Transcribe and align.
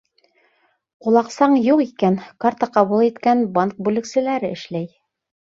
Ҡулаҡсаң 1.07 1.53
юҡ 1.65 1.83
икән, 1.83 2.17
карта 2.47 2.69
ҡабул 2.79 3.05
иткән 3.09 3.45
банк 3.59 3.79
бүлексәләре 3.91 4.53
эшләй. 4.59 4.91